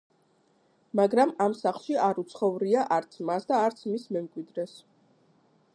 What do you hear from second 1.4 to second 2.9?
ამ სახლში არ უცხოვრია